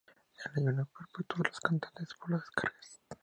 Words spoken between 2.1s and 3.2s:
por las descargas